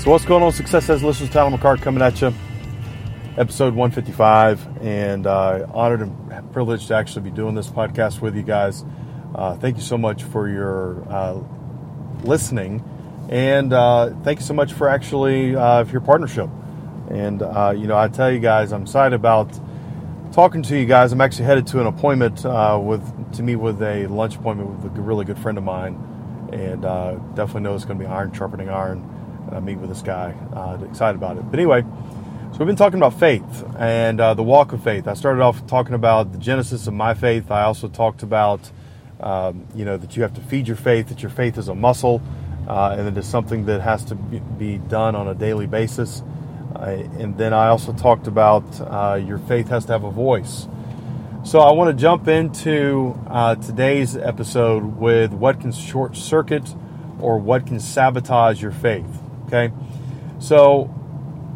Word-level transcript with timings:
So 0.00 0.10
what's 0.10 0.24
going 0.24 0.42
on, 0.42 0.50
Success 0.52 0.88
Edge 0.88 1.02
listeners? 1.02 1.28
Tyler 1.28 1.54
McCart 1.54 1.82
coming 1.82 2.02
at 2.02 2.22
you, 2.22 2.32
episode 3.36 3.74
155, 3.74 4.82
and 4.82 5.26
uh, 5.26 5.66
honored 5.74 6.00
and 6.00 6.52
privileged 6.54 6.88
to 6.88 6.94
actually 6.94 7.28
be 7.28 7.30
doing 7.30 7.54
this 7.54 7.68
podcast 7.68 8.22
with 8.22 8.34
you 8.34 8.42
guys. 8.42 8.82
Uh, 9.34 9.56
thank 9.56 9.76
you 9.76 9.82
so 9.82 9.98
much 9.98 10.22
for 10.22 10.48
your 10.48 11.06
uh, 11.12 11.38
listening, 12.22 12.82
and 13.28 13.74
uh, 13.74 14.08
thank 14.22 14.38
you 14.38 14.46
so 14.46 14.54
much 14.54 14.72
for 14.72 14.88
actually 14.88 15.54
uh, 15.54 15.84
for 15.84 15.92
your 15.92 16.00
partnership. 16.00 16.48
And 17.10 17.42
uh, 17.42 17.74
you 17.76 17.86
know, 17.86 17.98
I 17.98 18.08
tell 18.08 18.32
you 18.32 18.38
guys, 18.40 18.72
I'm 18.72 18.84
excited 18.84 19.14
about 19.14 19.52
talking 20.32 20.62
to 20.62 20.78
you 20.78 20.86
guys. 20.86 21.12
I'm 21.12 21.20
actually 21.20 21.44
headed 21.44 21.66
to 21.66 21.80
an 21.82 21.86
appointment 21.86 22.42
with 22.86 23.32
to 23.34 23.42
meet 23.42 23.56
with 23.56 23.82
a 23.82 24.06
lunch 24.06 24.36
appointment 24.36 24.82
with 24.82 24.96
a 24.96 25.02
really 25.02 25.26
good 25.26 25.38
friend 25.38 25.58
of 25.58 25.64
mine, 25.64 26.48
and 26.54 26.80
definitely 27.36 27.60
know 27.60 27.74
it's 27.74 27.84
going 27.84 27.98
to 27.98 28.04
be 28.06 28.10
iron 28.10 28.32
sharpening 28.32 28.70
iron 28.70 29.18
uh, 29.52 29.60
meet 29.60 29.78
with 29.78 29.88
this 29.88 30.02
guy. 30.02 30.32
Uh, 30.54 30.78
excited 30.84 31.16
about 31.16 31.36
it. 31.36 31.42
But 31.50 31.58
anyway, 31.58 31.82
so 32.52 32.58
we've 32.58 32.66
been 32.66 32.76
talking 32.76 32.98
about 32.98 33.18
faith 33.18 33.64
and 33.78 34.20
uh, 34.20 34.34
the 34.34 34.42
walk 34.42 34.72
of 34.72 34.82
faith. 34.82 35.06
I 35.06 35.14
started 35.14 35.40
off 35.40 35.66
talking 35.66 35.94
about 35.94 36.32
the 36.32 36.38
genesis 36.38 36.86
of 36.86 36.94
my 36.94 37.14
faith. 37.14 37.50
I 37.50 37.62
also 37.62 37.88
talked 37.88 38.22
about, 38.22 38.70
um, 39.20 39.66
you 39.74 39.84
know, 39.84 39.96
that 39.96 40.16
you 40.16 40.22
have 40.22 40.34
to 40.34 40.40
feed 40.40 40.66
your 40.66 40.76
faith, 40.76 41.08
that 41.08 41.22
your 41.22 41.30
faith 41.30 41.58
is 41.58 41.68
a 41.68 41.74
muscle, 41.74 42.20
uh, 42.68 42.96
and 42.98 43.16
it's 43.16 43.28
something 43.28 43.66
that 43.66 43.80
has 43.80 44.04
to 44.06 44.14
be 44.14 44.78
done 44.78 45.14
on 45.14 45.28
a 45.28 45.34
daily 45.34 45.66
basis. 45.66 46.22
Uh, 46.74 47.06
and 47.18 47.36
then 47.38 47.52
I 47.52 47.68
also 47.68 47.92
talked 47.92 48.26
about 48.26 48.64
uh, 48.80 49.20
your 49.24 49.38
faith 49.38 49.68
has 49.68 49.84
to 49.86 49.92
have 49.92 50.04
a 50.04 50.10
voice. 50.10 50.66
So 51.44 51.60
I 51.60 51.72
want 51.72 51.96
to 51.96 52.00
jump 52.00 52.28
into 52.28 53.18
today's 53.64 54.16
episode 54.16 54.98
with 54.98 55.32
what 55.32 55.60
can 55.60 55.72
short 55.72 56.14
circuit 56.16 56.74
or 57.20 57.38
what 57.38 57.66
can 57.66 57.80
sabotage 57.80 58.60
your 58.60 58.72
faith. 58.72 59.19
Okay, 59.52 59.74
so 60.38 60.94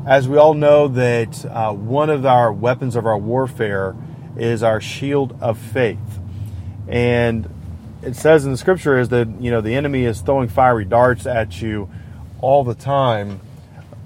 as 0.04 0.26
we 0.26 0.36
all 0.36 0.54
know 0.54 0.88
that 0.88 1.44
uh, 1.44 1.72
one 1.72 2.10
of 2.10 2.26
our 2.26 2.52
weapons 2.52 2.96
of 2.96 3.06
our 3.06 3.16
warfare 3.16 3.94
is 4.36 4.64
our 4.64 4.80
shield 4.80 5.38
of 5.40 5.56
faith, 5.56 6.18
and 6.88 7.48
it 8.02 8.16
says 8.16 8.46
in 8.46 8.50
the 8.50 8.58
scripture 8.58 8.98
is 8.98 9.10
that 9.10 9.28
you 9.40 9.52
know 9.52 9.60
the 9.60 9.76
enemy 9.76 10.06
is 10.06 10.22
throwing 10.22 10.48
fiery 10.48 10.84
darts 10.84 11.24
at 11.24 11.62
you 11.62 11.88
all 12.40 12.64
the 12.64 12.74
time, 12.74 13.40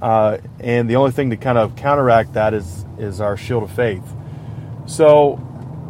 uh, 0.02 0.36
and 0.60 0.90
the 0.90 0.96
only 0.96 1.10
thing 1.10 1.30
to 1.30 1.38
kind 1.38 1.56
of 1.56 1.74
counteract 1.74 2.34
that 2.34 2.52
is 2.52 2.84
is 2.98 3.22
our 3.22 3.38
shield 3.38 3.62
of 3.62 3.70
faith. 3.70 4.04
So 4.84 5.42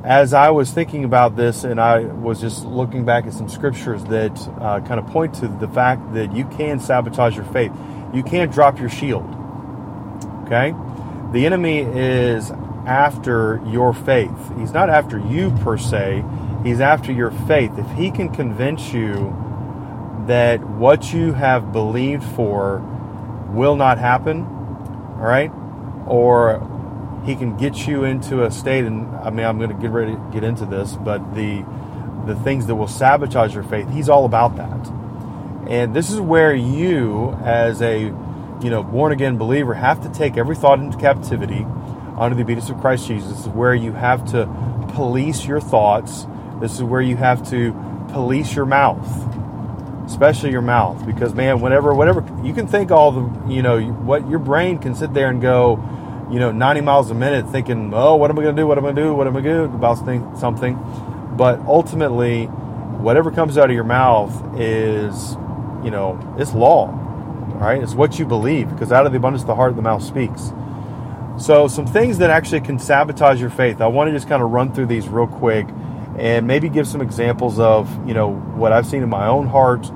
as 0.08 0.32
I 0.32 0.48
was 0.48 0.70
thinking 0.70 1.04
about 1.04 1.36
this, 1.36 1.64
and 1.64 1.78
I 1.78 1.98
was 1.98 2.40
just 2.40 2.64
looking 2.64 3.04
back 3.04 3.26
at 3.26 3.34
some 3.34 3.46
scriptures 3.46 4.02
that 4.04 4.32
uh, 4.58 4.80
kind 4.80 4.98
of 4.98 5.06
point 5.08 5.34
to 5.34 5.48
the 5.48 5.68
fact 5.68 6.14
that 6.14 6.34
you 6.34 6.46
can 6.46 6.80
sabotage 6.80 7.36
your 7.36 7.44
faith. 7.44 7.72
You 8.14 8.22
can't 8.22 8.50
drop 8.50 8.80
your 8.80 8.88
shield. 8.88 9.28
Okay? 10.46 10.74
The 11.32 11.44
enemy 11.44 11.80
is 11.80 12.50
after 12.86 13.60
your 13.66 13.92
faith. 13.92 14.30
He's 14.56 14.72
not 14.72 14.88
after 14.88 15.18
you 15.18 15.50
per 15.60 15.76
se, 15.76 16.24
he's 16.64 16.80
after 16.80 17.12
your 17.12 17.30
faith. 17.30 17.72
If 17.76 17.90
he 17.90 18.10
can 18.10 18.30
convince 18.30 18.94
you 18.94 19.36
that 20.26 20.66
what 20.66 21.12
you 21.12 21.34
have 21.34 21.70
believed 21.70 22.24
for 22.24 22.78
will 23.50 23.76
not 23.76 23.98
happen, 23.98 24.44
all 24.44 25.26
right? 25.26 25.52
Or 26.06 26.66
he 27.28 27.36
can 27.36 27.58
get 27.58 27.86
you 27.86 28.04
into 28.04 28.44
a 28.44 28.50
state 28.50 28.86
and 28.86 29.06
I 29.16 29.28
mean 29.28 29.44
I'm 29.44 29.58
going 29.58 29.68
to 29.68 29.76
get 29.76 29.90
ready 29.90 30.12
to 30.12 30.30
get 30.32 30.44
into 30.44 30.64
this, 30.64 30.94
but 30.96 31.34
the 31.34 31.62
the 32.26 32.34
things 32.36 32.66
that 32.66 32.74
will 32.74 32.88
sabotage 32.88 33.54
your 33.54 33.64
faith, 33.64 33.88
he's 33.90 34.08
all 34.08 34.24
about 34.24 34.56
that. 34.56 34.88
And 35.68 35.94
this 35.94 36.10
is 36.10 36.20
where 36.20 36.54
you 36.54 37.32
as 37.44 37.82
a 37.82 38.00
you 38.00 38.70
know 38.70 38.82
born 38.82 39.12
again 39.12 39.36
believer 39.36 39.74
have 39.74 40.02
to 40.04 40.08
take 40.08 40.38
every 40.38 40.56
thought 40.56 40.78
into 40.78 40.96
captivity 40.96 41.66
under 42.16 42.34
the 42.34 42.42
obedience 42.42 42.70
of 42.70 42.80
Christ 42.80 43.06
Jesus. 43.06 43.28
This 43.28 43.40
is 43.40 43.48
where 43.48 43.74
you 43.74 43.92
have 43.92 44.24
to 44.32 44.46
police 44.94 45.44
your 45.44 45.60
thoughts. 45.60 46.26
This 46.62 46.76
is 46.76 46.82
where 46.82 47.02
you 47.02 47.16
have 47.16 47.48
to 47.50 47.72
police 48.10 48.56
your 48.56 48.66
mouth 48.66 49.06
especially 50.06 50.50
your 50.50 50.62
mouth 50.62 51.04
because 51.04 51.34
man 51.34 51.60
whenever 51.60 51.92
whatever 51.92 52.26
you 52.42 52.54
can 52.54 52.66
think 52.66 52.90
all 52.90 53.12
the 53.12 53.52
you 53.52 53.60
know 53.60 53.78
what 53.78 54.26
your 54.30 54.38
brain 54.38 54.78
can 54.78 54.94
sit 54.94 55.12
there 55.12 55.28
and 55.28 55.42
go 55.42 55.76
you 56.30 56.38
know, 56.38 56.52
90 56.52 56.80
miles 56.82 57.10
a 57.10 57.14
minute 57.14 57.48
thinking, 57.50 57.92
oh, 57.94 58.16
what 58.16 58.30
am 58.30 58.38
I 58.38 58.42
going 58.42 58.56
to 58.56 58.62
do? 58.62 58.66
What 58.66 58.78
am 58.78 58.84
I 58.84 58.88
going 58.88 58.96
to 58.96 59.02
do? 59.02 59.14
What 59.14 59.26
am 59.26 59.36
I 59.36 59.40
going 59.40 59.62
to 59.62 59.68
do 59.68 59.74
about 59.74 59.98
something? 60.38 60.78
But 61.36 61.60
ultimately, 61.60 62.46
whatever 62.46 63.30
comes 63.30 63.56
out 63.56 63.70
of 63.70 63.74
your 63.74 63.84
mouth 63.84 64.30
is, 64.58 65.32
you 65.84 65.90
know, 65.90 66.18
it's 66.38 66.52
law, 66.52 66.88
right? 67.54 67.82
It's 67.82 67.94
what 67.94 68.18
you 68.18 68.26
believe 68.26 68.70
because 68.70 68.92
out 68.92 69.06
of 69.06 69.12
the 69.12 69.18
abundance 69.18 69.42
of 69.42 69.46
the 69.46 69.54
heart, 69.54 69.76
the 69.76 69.82
mouth 69.82 70.02
speaks. 70.02 70.52
So, 71.38 71.68
some 71.68 71.86
things 71.86 72.18
that 72.18 72.30
actually 72.30 72.62
can 72.62 72.80
sabotage 72.80 73.40
your 73.40 73.50
faith. 73.50 73.80
I 73.80 73.86
want 73.86 74.08
to 74.08 74.12
just 74.12 74.28
kind 74.28 74.42
of 74.42 74.50
run 74.50 74.74
through 74.74 74.86
these 74.86 75.06
real 75.06 75.28
quick 75.28 75.68
and 76.18 76.48
maybe 76.48 76.68
give 76.68 76.88
some 76.88 77.00
examples 77.00 77.60
of, 77.60 77.88
you 78.08 78.12
know, 78.12 78.32
what 78.32 78.72
I've 78.72 78.86
seen 78.86 79.04
in 79.04 79.08
my 79.08 79.28
own 79.28 79.46
heart 79.46 79.88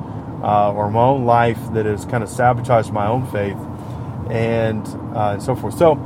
uh, 0.42 0.72
or 0.72 0.88
my 0.88 1.02
own 1.02 1.24
life 1.24 1.58
that 1.72 1.84
has 1.84 2.04
kind 2.04 2.22
of 2.22 2.28
sabotaged 2.28 2.92
my 2.92 3.08
own 3.08 3.26
faith 3.32 3.56
and, 4.30 4.86
uh, 5.16 5.32
and 5.32 5.42
so 5.42 5.56
forth. 5.56 5.76
So, 5.76 5.96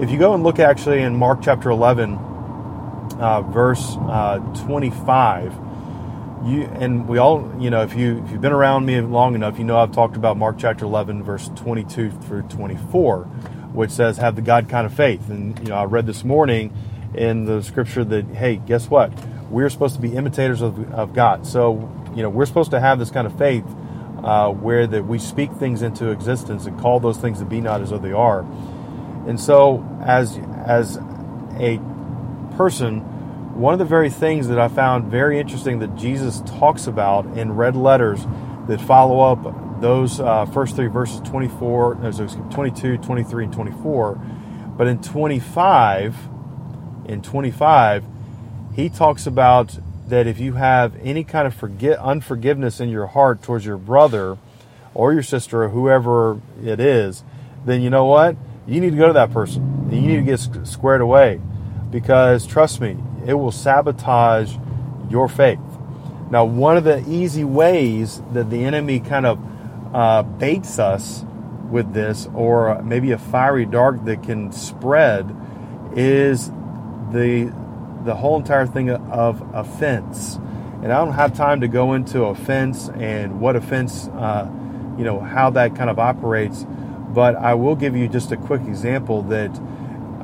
if 0.00 0.10
you 0.10 0.18
go 0.18 0.34
and 0.34 0.42
look 0.42 0.58
actually 0.58 1.02
in 1.02 1.16
Mark 1.16 1.40
chapter 1.42 1.70
11, 1.70 2.14
uh, 2.14 3.42
verse 3.42 3.96
uh, 4.00 4.38
25, 4.66 5.54
you 6.44 6.64
and 6.64 7.08
we 7.08 7.18
all, 7.18 7.50
you 7.58 7.70
know, 7.70 7.82
if 7.82 7.94
you 7.94 8.22
if 8.24 8.32
you've 8.32 8.40
been 8.40 8.52
around 8.52 8.84
me 8.84 9.00
long 9.00 9.34
enough, 9.34 9.58
you 9.58 9.64
know 9.64 9.78
I've 9.78 9.92
talked 9.92 10.16
about 10.16 10.36
Mark 10.36 10.56
chapter 10.58 10.84
11, 10.84 11.22
verse 11.22 11.50
22 11.56 12.10
through 12.10 12.42
24, 12.42 13.24
which 13.72 13.90
says, 13.90 14.18
"Have 14.18 14.36
the 14.36 14.42
God 14.42 14.68
kind 14.68 14.84
of 14.84 14.92
faith." 14.92 15.30
And 15.30 15.58
you 15.60 15.66
know, 15.66 15.76
I 15.76 15.84
read 15.84 16.06
this 16.06 16.22
morning 16.22 16.72
in 17.14 17.44
the 17.44 17.62
scripture 17.62 18.04
that, 18.04 18.26
hey, 18.26 18.56
guess 18.56 18.90
what? 18.90 19.12
We're 19.50 19.70
supposed 19.70 19.94
to 19.96 20.02
be 20.02 20.14
imitators 20.14 20.60
of, 20.60 20.92
of 20.92 21.14
God. 21.14 21.46
So, 21.46 21.90
you 22.14 22.22
know, 22.22 22.28
we're 22.28 22.46
supposed 22.46 22.72
to 22.72 22.80
have 22.80 22.98
this 22.98 23.10
kind 23.10 23.26
of 23.26 23.38
faith 23.38 23.64
uh, 24.22 24.50
where 24.50 24.86
that 24.86 25.04
we 25.04 25.18
speak 25.18 25.52
things 25.52 25.82
into 25.82 26.10
existence 26.10 26.66
and 26.66 26.78
call 26.80 27.00
those 27.00 27.18
things 27.18 27.38
to 27.38 27.44
be 27.44 27.60
not 27.60 27.80
as 27.80 27.90
though 27.90 27.98
they 27.98 28.12
are. 28.12 28.44
And 29.26 29.40
so, 29.40 29.84
as 30.04 30.38
as 30.66 30.98
a 31.58 31.80
person, 32.56 33.00
one 33.54 33.72
of 33.72 33.78
the 33.78 33.84
very 33.84 34.10
things 34.10 34.48
that 34.48 34.58
I 34.58 34.68
found 34.68 35.10
very 35.10 35.38
interesting 35.38 35.78
that 35.78 35.94
Jesus 35.96 36.40
talks 36.40 36.86
about 36.86 37.26
in 37.38 37.52
red 37.52 37.76
letters 37.76 38.26
that 38.68 38.80
follow 38.80 39.20
up 39.20 39.80
those 39.80 40.20
uh, 40.20 40.46
first 40.46 40.76
three 40.76 40.86
verses 40.86 41.20
24, 41.20 41.96
no, 41.96 42.10
so 42.10 42.26
22, 42.26 42.98
23, 42.98 43.44
and 43.44 43.52
24. 43.52 44.14
But 44.76 44.86
in 44.88 45.00
25, 45.00 46.16
in 47.06 47.22
25, 47.22 48.04
he 48.74 48.88
talks 48.88 49.26
about 49.26 49.78
that 50.08 50.26
if 50.26 50.38
you 50.40 50.54
have 50.54 50.96
any 51.02 51.24
kind 51.24 51.46
of 51.46 51.54
forget 51.54 51.98
unforgiveness 51.98 52.80
in 52.80 52.88
your 52.88 53.06
heart 53.06 53.42
towards 53.42 53.64
your 53.64 53.76
brother 53.76 54.36
or 54.94 55.12
your 55.12 55.22
sister 55.22 55.64
or 55.64 55.68
whoever 55.68 56.40
it 56.62 56.80
is, 56.80 57.22
then 57.64 57.80
you 57.80 57.90
know 57.90 58.04
what? 58.04 58.36
You 58.66 58.80
need 58.80 58.90
to 58.90 58.96
go 58.96 59.06
to 59.08 59.12
that 59.14 59.32
person. 59.32 59.88
You 59.90 60.00
need 60.00 60.16
to 60.16 60.22
get 60.22 60.66
squared 60.66 61.00
away 61.00 61.40
because 61.90 62.46
trust 62.46 62.80
me, 62.80 62.96
it 63.26 63.34
will 63.34 63.52
sabotage 63.52 64.56
your 65.10 65.28
faith. 65.28 65.60
Now, 66.30 66.44
one 66.44 66.76
of 66.76 66.84
the 66.84 67.04
easy 67.08 67.44
ways 67.44 68.22
that 68.32 68.50
the 68.50 68.64
enemy 68.64 69.00
kind 69.00 69.26
of 69.26 69.38
uh, 69.94 70.22
baits 70.22 70.78
us 70.78 71.24
with 71.70 71.92
this, 71.92 72.28
or 72.34 72.82
maybe 72.82 73.12
a 73.12 73.18
fiery 73.18 73.66
dart 73.66 74.04
that 74.06 74.22
can 74.22 74.50
spread, 74.52 75.34
is 75.94 76.50
the 77.12 77.52
the 78.04 78.14
whole 78.14 78.36
entire 78.36 78.66
thing 78.66 78.90
of 78.90 79.42
offense. 79.54 80.36
And 80.82 80.92
I 80.92 81.02
don't 81.02 81.14
have 81.14 81.34
time 81.34 81.62
to 81.62 81.68
go 81.68 81.94
into 81.94 82.24
offense 82.24 82.90
and 82.90 83.40
what 83.40 83.56
offense, 83.56 84.08
uh, 84.08 84.50
you 84.98 85.04
know, 85.04 85.20
how 85.20 85.50
that 85.50 85.74
kind 85.74 85.88
of 85.88 85.98
operates. 85.98 86.66
But 87.14 87.36
I 87.36 87.54
will 87.54 87.76
give 87.76 87.96
you 87.96 88.08
just 88.08 88.32
a 88.32 88.36
quick 88.36 88.62
example 88.62 89.22
that 89.24 89.56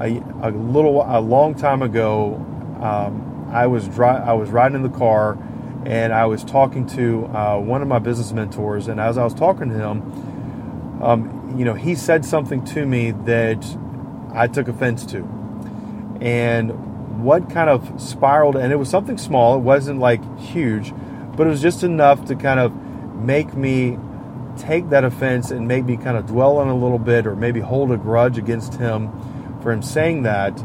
a, 0.00 0.22
a 0.42 0.50
little, 0.50 1.02
a 1.02 1.20
long 1.20 1.54
time 1.54 1.82
ago, 1.82 2.34
um, 2.80 3.48
I 3.52 3.66
was 3.66 3.88
I 3.98 4.32
was 4.32 4.50
riding 4.50 4.76
in 4.76 4.82
the 4.82 4.96
car, 4.98 5.38
and 5.84 6.12
I 6.12 6.26
was 6.26 6.44
talking 6.44 6.86
to 6.88 7.26
uh, 7.26 7.58
one 7.58 7.82
of 7.82 7.88
my 7.88 7.98
business 7.98 8.32
mentors. 8.32 8.88
And 8.88 9.00
as 9.00 9.18
I 9.18 9.24
was 9.24 9.34
talking 9.34 9.70
to 9.70 9.74
him, 9.74 11.00
um, 11.02 11.54
you 11.56 11.64
know, 11.64 11.74
he 11.74 11.94
said 11.94 12.24
something 12.24 12.64
to 12.66 12.86
me 12.86 13.12
that 13.12 13.64
I 14.32 14.46
took 14.46 14.68
offense 14.68 15.06
to. 15.06 15.18
And 16.20 17.24
what 17.24 17.50
kind 17.50 17.70
of 17.70 18.00
spiraled, 18.00 18.56
and 18.56 18.72
it 18.72 18.76
was 18.76 18.88
something 18.88 19.18
small, 19.18 19.56
it 19.56 19.60
wasn't 19.60 19.98
like 19.98 20.22
huge, 20.38 20.92
but 21.36 21.46
it 21.46 21.50
was 21.50 21.62
just 21.62 21.82
enough 21.82 22.24
to 22.26 22.36
kind 22.36 22.60
of 22.60 22.74
make 23.16 23.54
me 23.54 23.98
take 24.56 24.90
that 24.90 25.04
offense 25.04 25.50
and 25.50 25.66
maybe 25.66 25.96
kind 25.96 26.16
of 26.16 26.26
dwell 26.26 26.58
on 26.58 26.68
a 26.68 26.76
little 26.76 26.98
bit 26.98 27.26
or 27.26 27.36
maybe 27.36 27.60
hold 27.60 27.90
a 27.92 27.96
grudge 27.96 28.38
against 28.38 28.74
him 28.74 29.10
for 29.62 29.72
him 29.72 29.82
saying 29.82 30.22
that. 30.22 30.58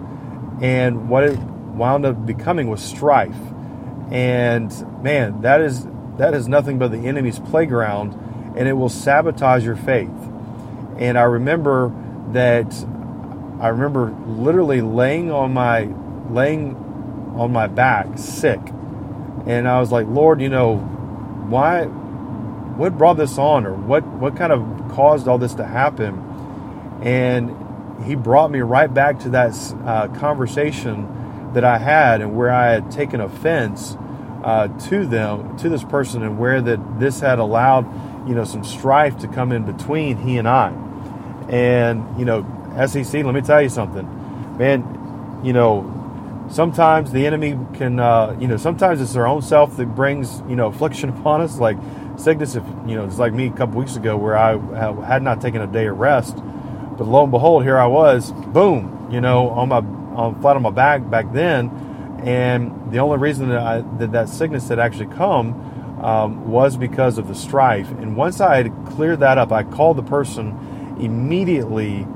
And 0.62 1.10
what 1.10 1.24
it 1.24 1.40
wound 1.40 2.06
up 2.06 2.26
becoming 2.26 2.70
was 2.70 2.82
strife. 2.82 3.36
And 4.12 4.72
man, 5.04 5.42
that 5.42 5.62
is 5.62 5.88
that 6.18 6.34
is 6.34 6.48
nothing 6.48 6.80
but 6.80 6.92
the 6.92 7.08
enemy's 7.08 7.40
playground 7.40 8.14
and 8.56 8.68
it 8.68 8.74
will 8.74 8.90
sabotage 8.90 9.66
your 9.66 9.76
faith. 9.76 10.10
And 10.98 11.18
I 11.18 11.24
remember 11.24 11.94
that 12.32 12.74
I 13.60 13.70
remember 13.70 14.12
literally 14.26 14.82
laying 14.82 15.32
on 15.32 15.54
my 15.54 15.90
laying 16.30 16.76
on 17.38 17.52
my 17.52 17.68
back 17.68 18.18
sick. 18.18 18.60
And 19.46 19.68
I 19.68 19.80
was 19.80 19.92
like, 19.92 20.08
"Lord, 20.08 20.42
you 20.42 20.50
know, 20.50 20.78
why 21.50 21.88
what 22.78 22.98
brought 22.98 23.18
this 23.18 23.38
on 23.38 23.66
or 23.66 23.74
what 23.74 24.06
what 24.06 24.36
kind 24.36 24.52
of 24.52 24.92
caused 24.92 25.28
all 25.28 25.38
this 25.38 25.54
to 25.56 25.66
happen?" 25.66 26.22
And 27.02 27.56
he 28.06 28.16
brought 28.16 28.52
me 28.52 28.60
right 28.60 28.94
back 28.94 29.20
to 29.22 29.30
that 29.30 29.54
uh, 29.86 30.08
conversation 30.20 31.52
that 31.54 31.64
I 31.64 31.78
had 31.78 32.22
and 32.22 32.36
where 32.36 32.52
I 32.52 32.72
had 32.72 32.92
taken 32.92 33.22
offense 33.22 33.98
uh, 34.44 34.68
to 34.90 35.06
them, 35.06 35.58
to 35.58 35.70
this 35.70 35.84
person, 35.84 36.22
and 36.22 36.38
where 36.38 36.62
that 36.62 37.00
this 37.00 37.20
had 37.20 37.40
allowed, 37.40 37.86
you 38.28 38.36
know, 38.36 38.44
some 38.44 38.64
strife 38.64 39.18
to 39.20 39.28
come 39.28 39.52
in 39.52 39.64
between 39.66 40.18
he 40.18 40.38
and 40.38 40.48
I. 40.48 40.70
And 41.50 42.20
you 42.20 42.26
know, 42.26 42.44
SEC, 42.86 43.24
let 43.24 43.34
me 43.34 43.42
tell 43.42 43.62
you 43.62 43.70
something, 43.70 44.06
man. 44.58 45.42
You 45.44 45.54
know, 45.54 46.46
sometimes 46.50 47.12
the 47.12 47.26
enemy 47.26 47.58
can, 47.74 48.00
uh, 48.00 48.36
you 48.40 48.48
know, 48.48 48.58
sometimes 48.58 49.02
it's 49.02 49.14
their 49.14 49.28
own 49.28 49.42
self 49.42 49.78
that 49.78 49.96
brings, 49.96 50.42
you 50.50 50.56
know, 50.56 50.68
affliction 50.68 51.10
upon 51.18 51.42
us, 51.42 51.58
like 51.58 51.78
sickness. 52.18 52.56
If 52.56 52.64
you 52.88 52.96
know, 52.96 53.06
it's 53.06 53.20
like 53.20 53.34
me 53.34 53.48
a 53.48 53.52
couple 53.52 53.80
weeks 53.80 53.96
ago 53.96 54.18
where 54.18 54.38
I 54.38 54.58
had 55.06 55.22
not 55.24 55.42
taken 55.42 55.62
a 55.62 55.68
day 55.68 55.88
of 55.88 55.98
rest 55.98 56.38
but 56.98 57.08
lo 57.08 57.24
and 57.24 57.32
behold, 57.32 57.64
here 57.64 57.78
I 57.78 57.88
was, 57.88 58.32
boom, 58.32 59.10
you 59.12 59.20
know, 59.20 59.50
on 59.50 59.70
my 59.70 59.78
on 59.78 60.40
flat 60.42 60.56
on 60.56 60.62
my 60.62 60.70
back 60.70 61.10
back 61.10 61.32
then, 61.34 61.70
and 62.24 62.92
the 62.92 63.00
only 63.00 63.18
reason 63.18 63.50
that 63.50 63.60
I, 63.60 63.82
that, 63.98 64.14
that 64.14 64.30
sickness 64.30 64.70
had 64.70 64.80
actually 64.80 65.14
come 65.14 66.00
um, 66.02 66.50
was 66.50 66.78
because 66.78 67.18
of 67.18 67.28
the 67.28 67.36
strife. 67.36 67.90
And 67.92 68.16
once 68.16 68.40
I 68.40 68.58
had 68.58 68.72
cleared 68.86 69.20
that 69.20 69.38
up, 69.38 69.52
I 69.52 69.64
called 69.64 69.98
the 69.98 70.04
person 70.04 70.96
immediately 71.00 72.08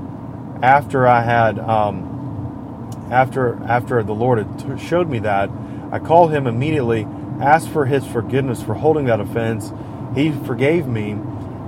after 0.62 1.06
I 1.06 1.22
had 1.24 1.60
um, 1.60 2.90
after 3.12 3.62
after 3.66 4.02
the 4.02 4.16
Lord 4.16 4.40
had 4.40 4.80
showed 4.80 5.10
me 5.10 5.20
that. 5.20 5.50
I 5.92 6.00
called 6.00 6.32
him 6.32 6.48
immediately, 6.48 7.06
asked 7.42 7.68
for 7.70 7.86
his 7.86 8.06
forgiveness 8.08 8.64
for 8.64 8.76
holding 8.76 9.06
that 9.06 9.20
offense. 9.20 9.74
He 10.16 10.32
forgave 10.32 10.88
me, 10.88 11.12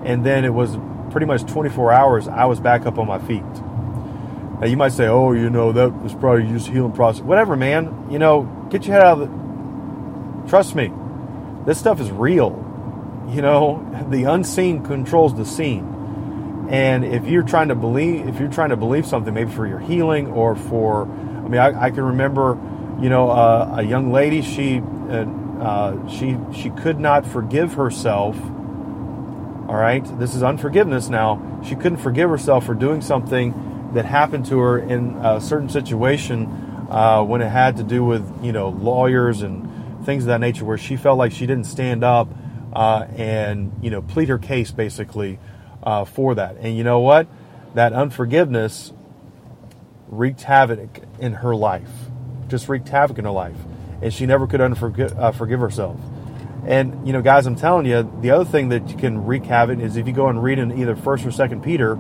and 0.04 0.26
then 0.26 0.46
it 0.46 0.54
was 0.54 0.78
pretty 1.12 1.28
much 1.28 1.46
24 1.46 1.92
hours, 1.92 2.28
I 2.28 2.46
was 2.46 2.60
back 2.60 2.86
up 2.86 2.98
on 2.98 3.08
my 3.08 3.20
feet. 3.20 3.44
Now 4.62 4.68
you 4.68 4.78
might 4.78 4.92
say, 4.92 5.08
"Oh, 5.08 5.32
you 5.32 5.50
know 5.50 5.72
that 5.72 6.04
was 6.04 6.14
probably 6.14 6.48
just 6.48 6.68
healing 6.68 6.92
process." 6.92 7.24
Whatever, 7.24 7.56
man. 7.56 8.08
You 8.12 8.20
know, 8.20 8.44
get 8.70 8.86
your 8.86 8.96
head 8.96 9.04
out 9.04 9.20
of 9.20 9.28
the. 9.28 10.50
Trust 10.50 10.76
me, 10.76 10.92
this 11.66 11.80
stuff 11.80 12.00
is 12.00 12.12
real. 12.12 12.52
You 13.30 13.42
know, 13.42 14.06
the 14.10 14.26
unseen 14.26 14.84
controls 14.84 15.36
the 15.36 15.46
seen. 15.46 16.68
And 16.70 17.04
if 17.04 17.26
you're 17.26 17.44
trying 17.44 17.70
to 17.70 17.76
believe, 17.76 18.28
if 18.28 18.40
you're 18.40 18.52
trying 18.52 18.70
to 18.70 18.78
believe 18.78 19.06
something, 19.06 19.34
maybe 19.34 19.52
for 19.52 19.68
your 19.68 19.80
healing 19.80 20.28
or 20.28 20.56
for, 20.56 21.04
I 21.04 21.48
mean, 21.48 21.60
I, 21.60 21.88
I 21.88 21.90
can 21.90 22.04
remember, 22.04 22.58
you 23.02 23.10
know, 23.10 23.30
uh, 23.30 23.78
a 23.80 23.84
young 23.84 24.12
lady. 24.14 24.42
She, 24.42 24.78
uh, 25.10 25.26
uh, 25.62 26.08
she, 26.10 26.38
she 26.54 26.70
could 26.72 27.00
not 27.00 27.26
forgive 27.26 27.76
herself 27.76 28.36
all 29.72 29.78
right, 29.78 30.04
this 30.20 30.36
is 30.36 30.44
unforgiveness 30.44 31.08
now. 31.08 31.62
She 31.66 31.76
couldn't 31.76 32.00
forgive 32.00 32.30
herself 32.30 32.66
for 32.66 32.74
doing 32.74 33.00
something 33.00 33.90
that 33.94 34.04
happened 34.04 34.46
to 34.48 34.60
her 34.60 34.78
in 34.78 35.16
a 35.24 35.40
certain 35.40 35.70
situation 35.70 36.48
uh, 36.90 37.24
when 37.24 37.42
it 37.42 37.48
had 37.48 37.78
to 37.78 37.84
do 37.84 38.04
with 38.04 38.44
you 38.44 38.52
know 38.52 38.68
lawyers 38.68 39.44
and 39.44 40.06
things 40.06 40.24
of 40.24 40.28
that 40.28 40.42
nature, 40.42 40.66
where 40.66 40.78
she 40.78 40.98
felt 40.98 41.18
like 41.18 41.32
she 41.32 41.46
didn't 41.46 41.68
stand 41.68 42.04
up 42.04 42.28
uh, 42.74 43.06
and 43.16 43.72
you 43.82 43.90
know 43.90 44.02
plead 44.02 44.28
her 44.28 44.38
case 44.38 44.72
basically 44.72 45.40
uh, 45.84 46.04
for 46.04 46.36
that. 46.36 46.58
And 46.58 46.76
you 46.76 46.84
know 46.84 47.00
what? 47.00 47.28
That 47.74 47.94
unforgiveness 47.94 48.92
wreaked 50.10 50.42
havoc 50.42 51.00
in 51.18 51.36
her 51.36 51.56
life, 51.56 51.94
just 52.50 52.68
wreaked 52.68 52.90
havoc 52.90 53.20
in 53.20 53.24
her 53.24 53.32
life, 53.32 53.56
and 54.02 54.14
she 54.14 54.26
never 54.26 54.48
could 54.48 54.60
unforgive, 54.60 55.18
uh, 55.18 55.32
forgive 55.32 55.60
herself. 55.60 56.00
And 56.66 57.08
you 57.08 57.14
know, 57.14 57.22
guys, 57.22 57.48
I'm 57.48 57.56
telling 57.56 57.86
you, 57.86 58.10
the 58.22 58.32
other 58.32 58.46
thing 58.46 58.70
that 58.70 58.90
you 58.90 58.98
can 58.98 59.26
wreak 59.26 59.46
havoc 59.46 59.80
is 59.80 59.98
if 59.98 60.08
you 60.08 60.14
go 60.14 60.28
and 60.28 60.44
read 60.44 60.60
in 60.60 60.78
either 60.78 60.96
First 60.96 61.26
or 61.26 61.32
Second 61.32 61.64
Peter, 61.64 62.00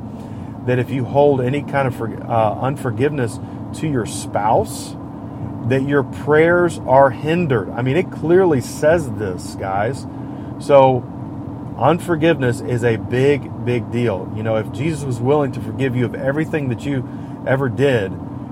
that 0.65 0.77
if 0.77 0.89
you 0.92 1.03
hold 1.03 1.42
any 1.42 1.63
kind 1.63 1.88
of 1.88 2.00
uh, 2.01 2.59
unforgiveness 2.62 3.39
to 3.80 3.88
your 3.88 4.06
spouse, 4.06 4.95
that 5.68 5.83
your 5.88 6.03
prayers 6.03 6.80
are 6.80 7.09
hindered. 7.09 7.69
I 7.69 7.81
mean, 7.81 7.98
it 7.98 8.12
clearly 8.12 8.62
says 8.62 9.09
this, 9.12 9.56
guys. 9.56 10.06
So, 10.59 11.03
unforgiveness 11.77 12.62
is 12.62 12.83
a 12.83 12.98
big, 12.98 13.65
big 13.65 13.92
deal. 13.92 14.31
You 14.36 14.44
know, 14.44 14.57
if 14.57 14.71
Jesus 14.71 15.03
was 15.03 15.19
willing 15.19 15.51
to 15.53 15.62
forgive 15.62 15.95
you 15.95 16.06
of 16.06 16.13
everything 16.13 16.69
that 16.69 16.86
you 16.86 17.07
ever 17.48 17.69
did, 17.69 18.12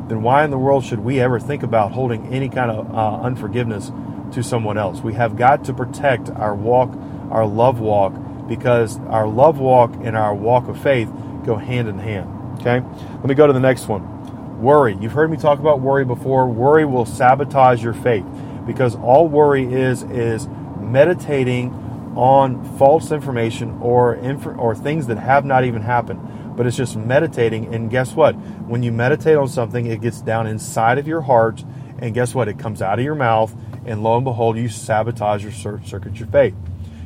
then 0.10 0.22
why 0.24 0.44
in 0.44 0.52
the 0.52 0.58
world 0.58 0.84
should 0.84 1.00
we 1.00 1.20
ever 1.20 1.40
think 1.40 1.64
about 1.64 1.92
holding 1.92 2.28
any 2.28 2.50
kind 2.50 2.72
of 2.72 2.94
uh, 2.94 3.22
unforgiveness 3.22 3.92
to 4.34 4.44
someone 4.44 4.78
else. 4.78 5.02
We 5.02 5.14
have 5.14 5.36
got 5.38 5.64
to 5.66 5.74
protect 5.74 6.30
our 6.30 6.56
walk, 6.56 6.92
our 7.32 7.46
love 7.46 7.80
walk, 7.80 8.14
because 8.48 9.00
our 9.08 9.28
love 9.28 9.60
walk 9.60 9.94
and 10.02 10.18
our 10.18 10.34
walk 10.34 10.68
of 10.68 10.82
faith 10.82 11.12
go 11.46 11.56
hand 11.56 11.88
in 11.88 12.00
hand. 12.00 12.60
Okay? 12.60 12.82
Let 12.82 13.26
me 13.26 13.36
go 13.36 13.48
to 13.48 13.54
the 13.54 13.60
next 13.60 13.88
one. 13.88 14.62
Worry. 14.62 14.98
You've 15.00 15.14
heard 15.14 15.32
me 15.32 15.38
talk 15.38 15.60
about 15.60 15.80
worry 15.80 16.04
before. 16.04 16.48
Worry 16.48 16.86
will 16.86 17.06
sabotage 17.06 17.82
your 17.82 17.94
faith 17.94 18.26
because 18.66 18.96
all 18.96 19.28
worry 19.28 19.72
is 19.72 20.04
is 20.04 20.48
meditating 20.80 21.74
on 22.16 22.64
false 22.78 23.12
information 23.12 23.78
or 23.82 24.16
inf- 24.16 24.58
or 24.58 24.76
things 24.76 25.08
that 25.08 25.18
have 25.18 25.46
not 25.46 25.64
even 25.64 25.82
happened. 25.82 26.20
But 26.60 26.68
it's 26.68 26.76
just 26.76 26.98
meditating 26.98 27.74
and 27.74 27.90
guess 27.90 28.14
what? 28.14 28.34
When 28.34 28.84
you 28.84 28.92
meditate 28.92 29.38
on 29.38 29.48
something, 29.48 29.86
it 29.86 30.02
gets 30.02 30.22
down 30.22 30.46
inside 30.46 30.98
of 30.98 31.08
your 31.08 31.22
heart 31.22 31.64
and 32.00 32.14
guess 32.14 32.36
what? 32.36 32.50
It 32.50 32.60
comes 32.60 32.82
out 32.82 33.00
of 33.00 33.06
your 33.06 33.16
mouth 33.16 33.56
and 33.86 34.04
lo 34.04 34.18
and 34.18 34.26
behold, 34.26 34.58
you 34.58 34.68
sabotage 34.68 35.42
your 35.42 35.54
circuit 35.54 36.20
your 36.20 36.28
faith. 36.28 36.54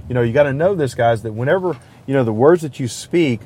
You 0.09 0.15
know, 0.15 0.23
you 0.23 0.33
got 0.33 0.43
to 0.43 0.53
know 0.53 0.73
this, 0.73 0.95
guys, 0.95 1.21
that 1.21 1.33
whenever 1.33 1.77
you 2.07 2.15
know 2.15 2.23
the 2.23 2.33
words 2.33 2.63
that 2.63 2.79
you 2.79 2.87
speak, 2.87 3.41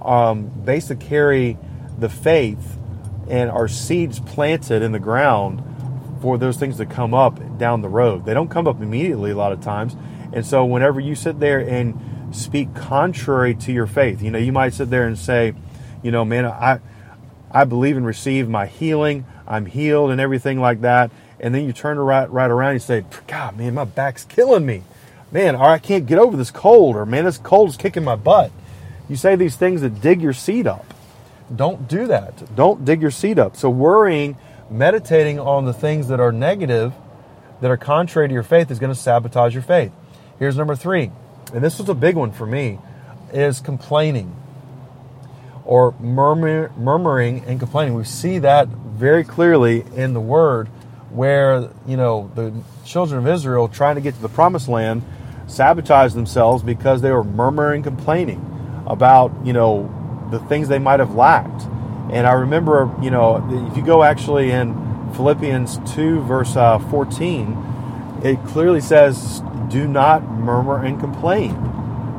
um, 0.00 0.46
basically 0.64 1.06
carry 1.06 1.58
the 1.98 2.08
faith 2.08 2.78
and 3.28 3.50
are 3.50 3.68
seeds 3.68 4.18
planted 4.18 4.80
in 4.80 4.92
the 4.92 4.98
ground 4.98 5.62
for 6.22 6.38
those 6.38 6.56
things 6.56 6.78
to 6.78 6.86
come 6.86 7.12
up 7.12 7.58
down 7.58 7.82
the 7.82 7.88
road. 7.90 8.24
They 8.24 8.32
don't 8.32 8.48
come 8.48 8.66
up 8.66 8.80
immediately 8.80 9.32
a 9.32 9.36
lot 9.36 9.52
of 9.52 9.60
times, 9.60 9.94
and 10.32 10.46
so 10.46 10.64
whenever 10.64 11.00
you 11.00 11.14
sit 11.14 11.38
there 11.38 11.60
and 11.60 12.00
speak 12.32 12.74
contrary 12.74 13.54
to 13.54 13.72
your 13.72 13.86
faith, 13.86 14.22
you 14.22 14.30
know, 14.30 14.38
you 14.38 14.52
might 14.52 14.74
sit 14.74 14.90
there 14.90 15.06
and 15.06 15.18
say, 15.18 15.54
you 16.02 16.10
know, 16.10 16.24
man, 16.24 16.46
I 16.46 16.80
I 17.50 17.64
believe 17.64 17.96
and 17.96 18.06
receive 18.06 18.48
my 18.48 18.66
healing. 18.66 19.24
I'm 19.46 19.66
healed 19.66 20.10
and 20.10 20.20
everything 20.20 20.60
like 20.60 20.82
that 20.82 21.10
and 21.40 21.54
then 21.54 21.64
you 21.64 21.72
turn 21.72 21.98
right, 21.98 22.30
right 22.30 22.50
around 22.50 22.72
and 22.72 22.82
say, 22.82 23.04
God, 23.26 23.56
man, 23.56 23.74
my 23.74 23.84
back's 23.84 24.24
killing 24.24 24.66
me. 24.66 24.82
Man, 25.32 25.56
or 25.56 25.64
I 25.64 25.78
can't 25.78 26.06
get 26.06 26.18
over 26.18 26.36
this 26.36 26.50
cold, 26.50 26.96
or 26.96 27.06
man, 27.06 27.24
this 27.24 27.38
cold 27.38 27.70
is 27.70 27.76
kicking 27.76 28.04
my 28.04 28.16
butt. 28.16 28.50
You 29.08 29.16
say 29.16 29.36
these 29.36 29.56
things 29.56 29.80
that 29.80 30.00
dig 30.00 30.20
your 30.20 30.32
seat 30.32 30.66
up. 30.66 30.92
Don't 31.54 31.88
do 31.88 32.06
that. 32.08 32.54
Don't 32.54 32.84
dig 32.84 33.00
your 33.00 33.10
seat 33.10 33.38
up. 33.38 33.56
So, 33.56 33.70
worrying, 33.70 34.36
meditating 34.68 35.38
on 35.38 35.64
the 35.66 35.72
things 35.72 36.08
that 36.08 36.20
are 36.20 36.32
negative, 36.32 36.92
that 37.60 37.70
are 37.70 37.76
contrary 37.76 38.28
to 38.28 38.34
your 38.34 38.42
faith, 38.42 38.70
is 38.70 38.78
going 38.78 38.92
to 38.92 38.98
sabotage 38.98 39.54
your 39.54 39.62
faith. 39.62 39.92
Here's 40.38 40.56
number 40.56 40.76
three, 40.76 41.10
and 41.52 41.62
this 41.62 41.78
was 41.78 41.88
a 41.88 41.94
big 41.94 42.16
one 42.16 42.32
for 42.32 42.46
me, 42.46 42.78
is 43.32 43.60
complaining 43.60 44.34
or 45.64 45.94
murmur, 46.00 46.72
murmuring 46.76 47.44
and 47.44 47.58
complaining. 47.58 47.94
We 47.94 48.04
see 48.04 48.38
that 48.38 48.68
very 48.68 49.24
clearly 49.24 49.84
in 49.94 50.14
the 50.14 50.20
Word 50.20 50.68
where 51.10 51.70
you 51.86 51.96
know 51.96 52.30
the 52.34 52.52
children 52.84 53.26
of 53.26 53.32
Israel 53.32 53.68
trying 53.68 53.96
to 53.96 54.00
get 54.00 54.14
to 54.14 54.22
the 54.22 54.28
promised 54.28 54.68
land 54.68 55.02
sabotaged 55.50 56.14
themselves 56.14 56.62
because 56.62 57.02
they 57.02 57.10
were 57.10 57.24
murmuring 57.24 57.82
complaining 57.82 58.46
about 58.86 59.32
you 59.44 59.52
know 59.52 60.28
the 60.30 60.38
things 60.40 60.68
they 60.68 60.78
might 60.78 61.00
have 61.00 61.14
lacked 61.14 61.62
and 62.12 62.26
i 62.26 62.32
remember 62.32 62.92
you 63.02 63.10
know 63.10 63.36
if 63.68 63.76
you 63.76 63.84
go 63.84 64.02
actually 64.02 64.50
in 64.50 64.74
philippians 65.14 65.78
2 65.94 66.20
verse 66.22 66.56
uh, 66.56 66.78
14 66.78 67.52
it 68.24 68.42
clearly 68.46 68.80
says 68.80 69.42
do 69.68 69.86
not 69.86 70.22
murmur 70.28 70.84
and 70.84 70.98
complain 71.00 71.52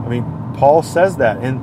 i 0.05 0.10
mean 0.10 0.24
paul 0.55 0.81
says 0.81 1.17
that 1.17 1.38
and 1.38 1.60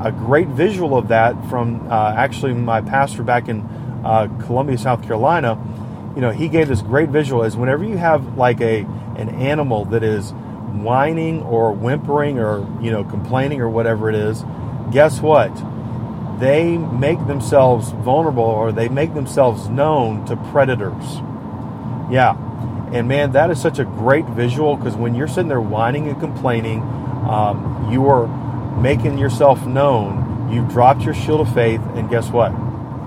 a 0.00 0.12
great 0.12 0.48
visual 0.48 0.96
of 0.96 1.08
that 1.08 1.32
from 1.48 1.86
uh, 1.90 2.14
actually 2.16 2.54
my 2.54 2.80
pastor 2.80 3.22
back 3.22 3.48
in 3.48 3.60
uh, 4.04 4.28
Columbia, 4.46 4.78
South 4.78 5.02
Carolina. 5.02 5.58
You 6.14 6.20
know, 6.20 6.30
he 6.30 6.48
gave 6.48 6.68
this 6.68 6.82
great 6.82 7.08
visual 7.08 7.42
is 7.42 7.56
whenever 7.56 7.84
you 7.84 7.96
have 7.96 8.36
like 8.36 8.60
a 8.60 8.80
an 9.16 9.28
animal 9.30 9.84
that 9.86 10.02
is 10.02 10.30
whining 10.30 11.42
or 11.42 11.72
whimpering 11.72 12.38
or 12.38 12.60
you 12.80 12.90
know 12.90 13.04
complaining 13.04 13.60
or 13.60 13.68
whatever 13.68 14.08
it 14.08 14.14
is, 14.14 14.44
guess 14.92 15.20
what? 15.20 15.50
They 16.38 16.78
make 16.78 17.24
themselves 17.26 17.90
vulnerable 17.90 18.44
or 18.44 18.70
they 18.70 18.88
make 18.88 19.14
themselves 19.14 19.68
known 19.68 20.24
to 20.26 20.36
predators. 20.36 21.16
Yeah, 22.10 22.36
and 22.92 23.08
man, 23.08 23.32
that 23.32 23.50
is 23.50 23.60
such 23.60 23.78
a 23.78 23.84
great 23.84 24.26
visual 24.26 24.76
because 24.76 24.96
when 24.96 25.14
you're 25.14 25.28
sitting 25.28 25.48
there 25.48 25.60
whining 25.60 26.08
and 26.08 26.18
complaining, 26.18 26.82
um, 26.82 27.88
you 27.90 28.06
are 28.06 28.26
making 28.80 29.18
yourself 29.18 29.66
known. 29.66 30.50
You've 30.52 30.68
dropped 30.68 31.02
your 31.02 31.14
shield 31.14 31.40
of 31.40 31.52
faith, 31.52 31.80
and 31.94 32.08
guess 32.08 32.30
what? 32.30 32.50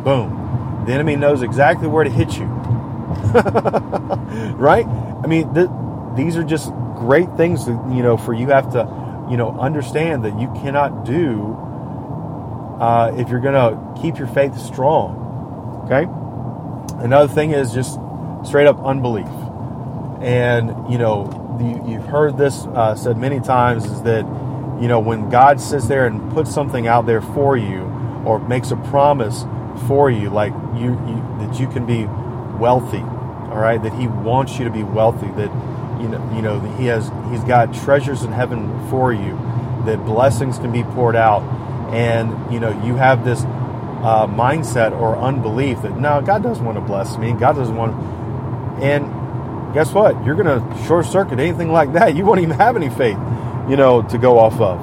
Boom. 0.03 0.83
The 0.85 0.93
enemy 0.93 1.15
knows 1.15 1.41
exactly 1.41 1.87
where 1.87 2.03
to 2.03 2.09
hit 2.09 2.37
you. 2.37 2.45
right? 4.55 4.85
I 4.85 5.27
mean, 5.27 5.53
th- 5.53 5.69
these 6.15 6.37
are 6.37 6.43
just 6.43 6.71
great 6.95 7.35
things 7.35 7.65
that, 7.65 7.73
you 7.91 8.03
know, 8.03 8.17
for 8.17 8.33
you 8.33 8.47
have 8.47 8.71
to, 8.73 9.27
you 9.29 9.37
know, 9.37 9.57
understand 9.59 10.25
that 10.25 10.39
you 10.39 10.47
cannot 10.61 11.05
do 11.05 11.57
uh, 12.79 13.13
if 13.17 13.29
you're 13.29 13.39
going 13.39 13.53
to 13.53 14.01
keep 14.01 14.17
your 14.17 14.27
faith 14.27 14.57
strong. 14.59 15.83
Okay? 15.85 16.07
Another 17.03 17.31
thing 17.31 17.51
is 17.51 17.73
just 17.73 17.99
straight 18.43 18.67
up 18.67 18.83
unbelief. 18.83 19.27
And, 20.21 20.91
you 20.91 20.97
know, 20.97 21.41
you, 21.59 21.99
have 21.99 22.05
heard 22.05 22.37
this 22.37 22.65
uh, 22.65 22.95
said 22.95 23.17
many 23.17 23.39
times 23.39 23.85
is 23.85 24.01
that 24.03 24.25
you 24.81 24.87
know 24.87 24.99
when 24.99 25.29
God 25.29 25.61
sits 25.61 25.87
there 25.87 26.07
and 26.07 26.31
puts 26.31 26.53
something 26.53 26.87
out 26.87 27.05
there 27.05 27.21
for 27.21 27.55
you 27.55 27.81
or 28.25 28.39
makes 28.39 28.71
a 28.71 28.75
promise 28.75 29.45
for 29.87 30.09
you, 30.09 30.29
like 30.29 30.53
you, 30.75 30.91
you 30.91 31.37
that 31.39 31.59
you 31.59 31.67
can 31.67 31.85
be 31.85 32.05
wealthy, 32.59 33.01
all 33.01 33.57
right, 33.57 33.81
that 33.81 33.93
He 33.93 34.07
wants 34.07 34.57
you 34.57 34.65
to 34.65 34.71
be 34.71 34.83
wealthy, 34.83 35.27
that 35.27 35.51
you 36.01 36.07
know 36.07 36.33
you 36.35 36.41
know 36.41 36.59
He 36.77 36.85
has 36.85 37.11
He's 37.29 37.43
got 37.43 37.73
treasures 37.73 38.23
in 38.23 38.31
heaven 38.31 38.89
for 38.89 39.13
you, 39.13 39.37
that 39.85 40.03
blessings 40.05 40.57
can 40.57 40.71
be 40.71 40.83
poured 40.83 41.15
out, 41.15 41.41
and 41.93 42.51
you 42.51 42.59
know 42.59 42.69
you 42.83 42.95
have 42.95 43.23
this 43.23 43.41
uh, 43.43 44.25
mindset 44.27 44.99
or 44.99 45.15
unbelief 45.15 45.81
that 45.83 45.95
no, 45.97 46.21
God 46.21 46.41
doesn't 46.41 46.65
want 46.65 46.77
to 46.77 46.81
bless 46.81 47.17
me, 47.17 47.33
God 47.33 47.55
doesn't 47.55 47.75
want, 47.75 47.93
and 48.81 49.20
guess 49.73 49.93
what? 49.93 50.23
You're 50.25 50.35
going 50.35 50.47
to 50.47 50.83
short 50.85 51.05
circuit 51.05 51.39
anything 51.39 51.71
like 51.71 51.93
that. 51.93 52.15
You 52.15 52.25
won't 52.25 52.41
even 52.41 52.57
have 52.57 52.75
any 52.75 52.89
faith, 52.89 53.17
you 53.69 53.75
know, 53.77 54.01
to 54.03 54.17
go 54.17 54.37
off 54.39 54.59
of. 54.59 54.79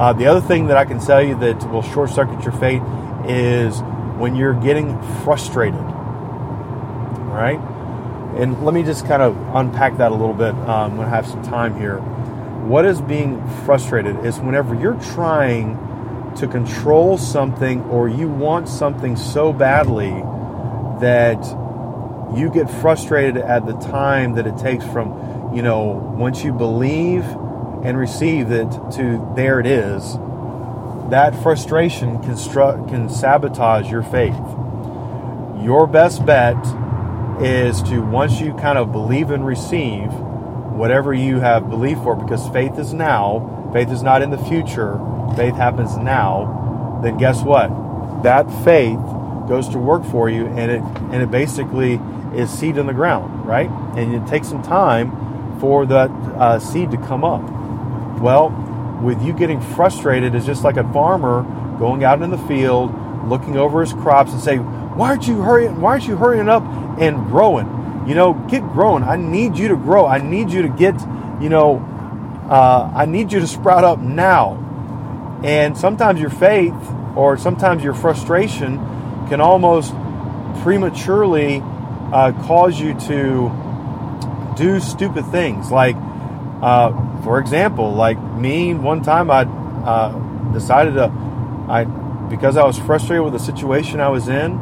Uh, 0.00 0.12
the 0.14 0.26
other 0.26 0.40
thing 0.40 0.68
that 0.68 0.76
I 0.76 0.84
can 0.84 0.98
tell 0.98 1.22
you 1.22 1.38
that 1.40 1.70
will 1.70 1.82
short 1.82 2.10
circuit 2.10 2.42
your 2.42 2.52
faith 2.52 2.82
is 3.26 3.80
when 4.18 4.34
you're 4.34 4.54
getting 4.54 5.00
frustrated. 5.22 5.80
All 5.80 7.36
right? 7.36 7.60
And 8.36 8.64
let 8.64 8.74
me 8.74 8.82
just 8.82 9.06
kind 9.06 9.22
of 9.22 9.36
unpack 9.54 9.96
that 9.98 10.12
a 10.12 10.14
little 10.14 10.34
bit 10.34 10.54
um, 10.54 10.96
gonna 10.96 11.08
have 11.08 11.26
some 11.26 11.42
time 11.42 11.78
here. 11.78 11.98
What 11.98 12.84
is 12.84 13.00
being 13.00 13.46
frustrated 13.64 14.24
is 14.24 14.38
whenever 14.38 14.74
you're 14.74 15.00
trying 15.14 15.76
to 16.36 16.46
control 16.46 17.18
something 17.18 17.82
or 17.84 18.08
you 18.08 18.28
want 18.28 18.68
something 18.68 19.16
so 19.16 19.52
badly 19.52 20.10
that 21.00 21.38
you 22.36 22.50
get 22.50 22.70
frustrated 22.70 23.36
at 23.38 23.66
the 23.66 23.72
time 23.74 24.34
that 24.34 24.46
it 24.46 24.56
takes 24.56 24.84
from, 24.86 25.52
you 25.54 25.62
know, 25.62 26.14
once 26.16 26.44
you 26.44 26.52
believe 26.52 27.24
and 27.82 27.98
receive 27.98 28.50
it 28.50 28.70
to 28.92 29.32
there 29.34 29.60
it 29.60 29.66
is, 29.66 30.14
that 31.10 31.34
frustration 31.42 32.20
can, 32.22 32.34
stru- 32.34 32.88
can 32.88 33.08
sabotage 33.08 33.90
your 33.90 34.02
faith. 34.02 34.38
Your 35.62 35.86
best 35.86 36.24
bet 36.24 36.56
is 37.42 37.82
to, 37.84 38.00
once 38.00 38.40
you 38.40 38.54
kind 38.54 38.78
of 38.78 38.92
believe 38.92 39.30
and 39.30 39.44
receive 39.44 40.12
whatever 40.12 41.12
you 41.12 41.40
have 41.40 41.68
believed 41.68 42.02
for, 42.02 42.14
because 42.14 42.48
faith 42.50 42.78
is 42.78 42.94
now, 42.94 43.70
faith 43.72 43.90
is 43.90 44.02
not 44.02 44.22
in 44.22 44.30
the 44.30 44.38
future, 44.38 45.00
faith 45.36 45.54
happens 45.54 45.96
now, 45.96 47.00
then 47.02 47.16
guess 47.18 47.42
what? 47.42 47.68
That 48.22 48.44
faith 48.64 48.98
goes 49.48 49.68
to 49.70 49.78
work 49.78 50.04
for 50.04 50.30
you 50.30 50.46
and 50.46 50.70
it 50.70 50.80
and 51.12 51.22
it 51.22 51.30
basically 51.30 51.98
is 52.34 52.50
seed 52.50 52.76
in 52.76 52.86
the 52.86 52.92
ground, 52.92 53.46
right? 53.46 53.70
And 53.96 54.14
it 54.14 54.26
takes 54.28 54.48
some 54.48 54.62
time 54.62 55.58
for 55.60 55.86
that 55.86 56.10
uh, 56.10 56.58
seed 56.58 56.90
to 56.90 56.96
come 56.96 57.24
up. 57.24 57.42
Well, 58.20 58.50
with 59.02 59.22
you 59.22 59.32
getting 59.32 59.60
frustrated 59.60 60.34
is 60.34 60.44
just 60.46 60.62
like 60.62 60.76
a 60.76 60.92
farmer 60.92 61.42
going 61.78 62.04
out 62.04 62.22
in 62.22 62.30
the 62.30 62.38
field, 62.38 62.92
looking 63.28 63.56
over 63.56 63.80
his 63.80 63.92
crops 63.92 64.32
and 64.32 64.40
say, 64.40 64.58
"Why 64.58 65.08
aren't 65.08 65.26
you 65.26 65.40
hurrying? 65.40 65.80
Why 65.80 65.92
aren't 65.92 66.06
you 66.06 66.16
hurrying 66.16 66.48
up 66.48 66.62
and 66.98 67.26
growing? 67.26 68.04
You 68.06 68.14
know, 68.14 68.34
get 68.34 68.62
growing. 68.72 69.02
I 69.04 69.16
need 69.16 69.56
you 69.56 69.68
to 69.68 69.76
grow. 69.76 70.06
I 70.06 70.18
need 70.18 70.50
you 70.50 70.62
to 70.62 70.68
get, 70.68 71.00
you 71.40 71.48
know, 71.48 71.78
uh, 72.48 72.90
I 72.94 73.06
need 73.06 73.32
you 73.32 73.40
to 73.40 73.46
sprout 73.46 73.84
up 73.84 73.98
now." 73.98 74.58
And 75.42 75.76
sometimes 75.76 76.20
your 76.20 76.30
faith 76.30 76.74
or 77.16 77.36
sometimes 77.38 77.82
your 77.82 77.94
frustration 77.94 78.78
can 79.28 79.40
almost 79.40 79.94
prematurely 80.62 81.62
uh, 82.12 82.32
cause 82.46 82.80
you 82.80 82.94
to 83.00 83.50
do 84.56 84.80
stupid 84.80 85.26
things. 85.26 85.70
Like, 85.70 85.96
uh, 86.62 87.22
for 87.22 87.38
example, 87.38 87.92
like 87.92 88.20
me, 88.34 88.74
one 88.74 89.02
time 89.02 89.30
I 89.30 89.42
uh, 89.42 90.52
decided 90.52 90.94
to, 90.94 91.06
I 91.68 91.84
because 92.28 92.56
I 92.56 92.64
was 92.64 92.78
frustrated 92.78 93.24
with 93.24 93.32
the 93.32 93.40
situation 93.40 94.00
I 94.00 94.08
was 94.08 94.28
in, 94.28 94.52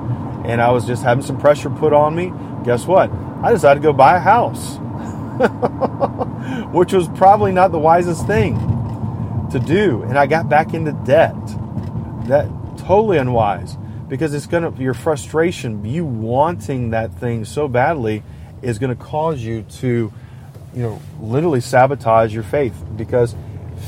and 0.45 0.61
I 0.61 0.71
was 0.71 0.87
just 0.87 1.02
having 1.02 1.23
some 1.23 1.38
pressure 1.38 1.71
put 1.71 1.93
on 1.93 2.14
me. 2.14 2.33
Guess 2.64 2.87
what? 2.87 3.11
I 3.43 3.52
decided 3.52 3.81
to 3.81 3.88
go 3.88 3.93
buy 3.93 4.17
a 4.17 4.21
house, 4.21 4.76
which 6.73 6.93
was 6.93 7.09
probably 7.09 7.52
not 7.52 7.73
the 7.73 7.78
wisest 7.78 8.26
thing 8.26 8.57
to 9.50 9.59
do, 9.59 10.02
and 10.02 10.19
I 10.19 10.26
got 10.26 10.49
back 10.49 10.75
into 10.75 10.93
debt. 10.93 11.37
That 12.26 12.49
totally 12.78 13.19
unwise 13.19 13.76
because 14.09 14.33
it's 14.35 14.47
going 14.47 14.73
to 14.73 14.83
your 14.83 14.95
frustration 14.95 15.85
you 15.85 16.05
wanting 16.05 16.91
that 16.91 17.12
thing 17.15 17.45
so 17.45 17.69
badly 17.69 18.23
is 18.62 18.79
going 18.79 18.97
to 18.97 19.03
cause 19.03 19.41
you 19.41 19.62
to 19.62 20.12
you 20.75 20.83
know 20.83 21.00
literally 21.21 21.61
sabotage 21.61 22.33
your 22.33 22.43
faith. 22.43 22.75
Because 22.97 23.35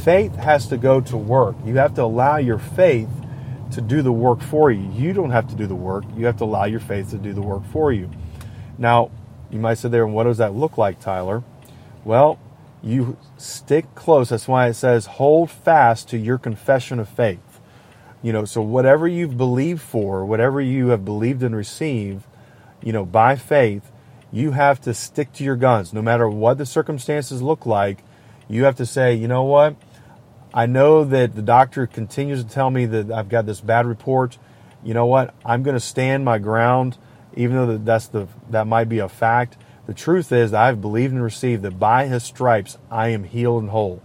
faith 0.04 0.34
has 0.36 0.66
to 0.68 0.76
go 0.76 1.00
to 1.00 1.16
work. 1.16 1.56
You 1.64 1.76
have 1.76 1.94
to 1.94 2.02
allow 2.02 2.36
your 2.36 2.58
faith 2.58 3.08
to 3.72 3.80
do 3.80 4.02
the 4.02 4.12
work 4.12 4.40
for 4.40 4.70
you. 4.70 4.90
You 4.92 5.12
don't 5.12 5.30
have 5.30 5.48
to 5.48 5.54
do 5.54 5.66
the 5.66 5.74
work. 5.74 6.04
You 6.16 6.26
have 6.26 6.36
to 6.38 6.44
allow 6.44 6.64
your 6.64 6.80
faith 6.80 7.10
to 7.10 7.18
do 7.18 7.32
the 7.32 7.42
work 7.42 7.64
for 7.72 7.92
you. 7.92 8.10
Now 8.78 9.10
you 9.50 9.58
might 9.58 9.74
sit 9.74 9.90
there 9.90 10.04
and 10.04 10.14
what 10.14 10.24
does 10.24 10.38
that 10.38 10.54
look 10.54 10.78
like 10.78 11.00
tyler? 11.00 11.42
Well 12.04 12.38
you 12.82 13.18
stick 13.36 13.94
close. 13.94 14.30
That's 14.30 14.48
why 14.48 14.68
it 14.68 14.74
says 14.74 15.06
hold 15.06 15.50
fast 15.50 16.08
to 16.10 16.18
your 16.18 16.38
confession 16.38 16.98
of 16.98 17.08
faith 17.08 17.49
you 18.22 18.32
know, 18.32 18.44
so 18.44 18.60
whatever 18.60 19.08
you've 19.08 19.36
believed 19.36 19.80
for, 19.80 20.24
whatever 20.24 20.60
you 20.60 20.88
have 20.88 21.04
believed 21.04 21.42
and 21.42 21.56
received, 21.56 22.24
you 22.82 22.92
know, 22.92 23.04
by 23.04 23.36
faith, 23.36 23.90
you 24.32 24.52
have 24.52 24.80
to 24.82 24.94
stick 24.94 25.32
to 25.34 25.44
your 25.44 25.56
guns. 25.56 25.92
No 25.92 26.02
matter 26.02 26.28
what 26.28 26.58
the 26.58 26.66
circumstances 26.66 27.42
look 27.42 27.66
like, 27.66 28.04
you 28.48 28.64
have 28.64 28.76
to 28.76 28.86
say, 28.86 29.14
you 29.14 29.28
know 29.28 29.44
what? 29.44 29.76
I 30.52 30.66
know 30.66 31.04
that 31.04 31.34
the 31.34 31.42
doctor 31.42 31.86
continues 31.86 32.42
to 32.44 32.50
tell 32.50 32.70
me 32.70 32.86
that 32.86 33.10
I've 33.10 33.28
got 33.28 33.46
this 33.46 33.60
bad 33.60 33.86
report. 33.86 34.38
You 34.82 34.94
know 34.94 35.06
what? 35.06 35.34
I'm 35.44 35.62
going 35.62 35.76
to 35.76 35.80
stand 35.80 36.24
my 36.24 36.38
ground, 36.38 36.98
even 37.34 37.56
though 37.56 37.78
that's 37.78 38.08
the 38.08 38.26
that 38.50 38.66
might 38.66 38.88
be 38.88 38.98
a 38.98 39.08
fact. 39.08 39.56
The 39.86 39.94
truth 39.94 40.32
is, 40.32 40.52
I've 40.52 40.80
believed 40.80 41.12
and 41.12 41.22
received 41.22 41.62
that 41.62 41.78
by 41.78 42.06
His 42.06 42.24
stripes 42.24 42.78
I 42.90 43.08
am 43.08 43.24
healed 43.24 43.62
and 43.62 43.70
whole. 43.70 44.02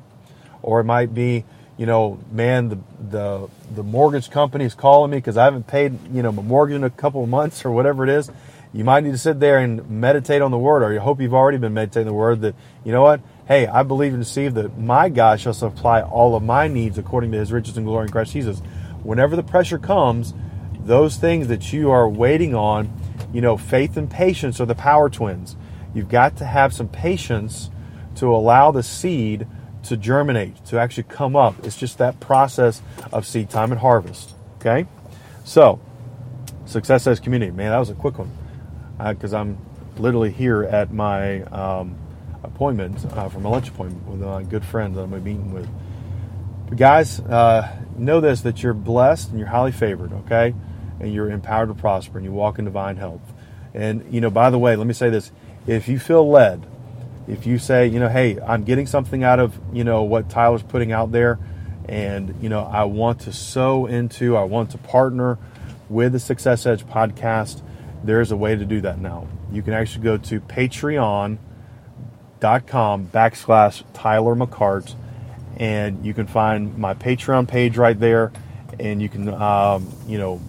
Or 0.61 0.79
it 0.79 0.85
might 0.85 1.13
be, 1.13 1.45
you 1.77 1.85
know, 1.85 2.19
man, 2.31 2.69
the 2.69 2.77
the 3.09 3.49
the 3.75 3.83
mortgage 3.83 4.29
company 4.29 4.65
is 4.65 4.73
calling 4.73 5.11
me 5.11 5.17
because 5.17 5.37
I 5.37 5.45
haven't 5.45 5.67
paid, 5.67 5.97
you 6.13 6.23
know, 6.23 6.31
my 6.31 6.41
mortgage 6.41 6.75
in 6.75 6.83
a 6.83 6.89
couple 6.89 7.23
of 7.23 7.29
months 7.29 7.65
or 7.65 7.71
whatever 7.71 8.03
it 8.03 8.09
is. 8.09 8.31
You 8.73 8.83
might 8.83 9.05
need 9.05 9.11
to 9.11 9.17
sit 9.17 9.39
there 9.39 9.59
and 9.59 9.89
meditate 9.89 10.41
on 10.41 10.51
the 10.51 10.57
word, 10.57 10.83
or 10.83 10.91
you 10.91 10.99
hope 10.99 11.21
you've 11.21 11.33
already 11.33 11.57
been 11.57 11.73
meditating 11.73 12.07
the 12.07 12.13
word 12.13 12.41
that, 12.41 12.55
you 12.83 12.91
know 12.91 13.03
what? 13.03 13.21
Hey, 13.47 13.67
I 13.67 13.83
believe 13.83 14.11
and 14.11 14.19
receive 14.19 14.53
that 14.55 14.77
my 14.77 15.07
God 15.07 15.39
shall 15.39 15.53
supply 15.53 16.01
all 16.01 16.35
of 16.35 16.43
my 16.43 16.67
needs 16.67 16.97
according 16.97 17.31
to 17.31 17.37
his 17.37 17.53
riches 17.53 17.77
and 17.77 17.85
glory 17.85 18.07
in 18.07 18.11
Christ 18.11 18.33
Jesus. 18.33 18.59
Whenever 19.01 19.37
the 19.37 19.43
pressure 19.43 19.79
comes, 19.79 20.33
those 20.81 21.15
things 21.15 21.47
that 21.47 21.71
you 21.71 21.89
are 21.89 22.09
waiting 22.09 22.53
on, 22.53 22.91
you 23.31 23.39
know, 23.39 23.55
faith 23.55 23.95
and 23.95 24.11
patience 24.11 24.59
are 24.59 24.65
the 24.65 24.75
power 24.75 25.09
twins. 25.09 25.55
You've 25.93 26.09
got 26.09 26.35
to 26.37 26.45
have 26.45 26.73
some 26.73 26.89
patience 26.89 27.69
to 28.15 28.35
allow 28.35 28.71
the 28.71 28.83
seed 28.83 29.47
to 29.85 29.97
germinate, 29.97 30.65
to 30.65 30.79
actually 30.79 31.03
come 31.03 31.35
up. 31.35 31.65
It's 31.65 31.77
just 31.77 31.97
that 31.99 32.19
process 32.19 32.81
of 33.11 33.25
seed 33.25 33.49
time 33.49 33.71
and 33.71 33.79
harvest. 33.79 34.33
Okay? 34.57 34.87
So, 35.43 35.79
Success 36.65 37.07
Edge 37.07 37.21
Community. 37.21 37.51
Man, 37.51 37.71
that 37.71 37.77
was 37.77 37.89
a 37.89 37.95
quick 37.95 38.17
one 38.17 38.31
because 38.97 39.33
uh, 39.33 39.39
I'm 39.39 39.57
literally 39.97 40.31
here 40.31 40.63
at 40.63 40.91
my 40.91 41.41
um, 41.43 41.95
appointment 42.43 43.05
uh, 43.13 43.29
for 43.29 43.39
my 43.39 43.49
lunch 43.49 43.69
appointment 43.69 44.07
with 44.07 44.21
a 44.21 44.43
good 44.43 44.65
friend 44.65 44.95
that 44.95 45.01
I'm 45.01 45.11
meeting 45.23 45.53
with. 45.53 45.69
But 46.67 46.77
guys, 46.77 47.19
uh, 47.19 47.83
know 47.97 48.21
this 48.21 48.41
that 48.41 48.63
you're 48.63 48.73
blessed 48.73 49.29
and 49.29 49.39
you're 49.39 49.47
highly 49.47 49.71
favored, 49.71 50.11
okay? 50.25 50.55
And 50.99 51.13
you're 51.13 51.29
empowered 51.29 51.69
to 51.69 51.75
prosper 51.75 52.17
and 52.17 52.25
you 52.25 52.31
walk 52.31 52.57
in 52.57 52.65
divine 52.65 52.97
health. 52.97 53.21
And, 53.73 54.11
you 54.13 54.21
know, 54.21 54.29
by 54.29 54.49
the 54.49 54.57
way, 54.57 54.75
let 54.75 54.87
me 54.87 54.93
say 54.93 55.09
this 55.09 55.31
if 55.67 55.87
you 55.87 55.99
feel 55.99 56.27
led, 56.29 56.65
if 57.27 57.45
you 57.45 57.57
say, 57.57 57.87
you 57.87 57.99
know, 57.99 58.09
hey, 58.09 58.39
I'm 58.39 58.63
getting 58.63 58.87
something 58.87 59.23
out 59.23 59.39
of, 59.39 59.59
you 59.73 59.83
know, 59.83 60.03
what 60.03 60.29
Tyler's 60.29 60.63
putting 60.63 60.91
out 60.91 61.11
there, 61.11 61.39
and, 61.87 62.35
you 62.41 62.49
know, 62.49 62.63
I 62.63 62.83
want 62.85 63.21
to 63.21 63.33
sow 63.33 63.85
into, 63.85 64.35
I 64.35 64.43
want 64.43 64.71
to 64.71 64.77
partner 64.77 65.37
with 65.89 66.13
the 66.13 66.19
Success 66.19 66.65
Edge 66.65 66.85
podcast, 66.85 67.61
there's 68.03 68.31
a 68.31 68.37
way 68.37 68.55
to 68.55 68.65
do 68.65 68.81
that 68.81 68.99
now. 68.99 69.27
You 69.51 69.61
can 69.61 69.73
actually 69.73 70.03
go 70.03 70.17
to 70.17 70.39
patreon.com 70.41 71.39
backslash 73.07 73.83
Tyler 73.93 74.35
McCart, 74.35 74.95
and 75.57 76.05
you 76.05 76.13
can 76.13 76.27
find 76.27 76.77
my 76.77 76.93
Patreon 76.93 77.47
page 77.47 77.77
right 77.77 77.99
there, 77.99 78.31
and 78.79 79.01
you 79.01 79.09
can, 79.09 79.29
um, 79.29 79.91
you 80.07 80.17
know, 80.17 80.41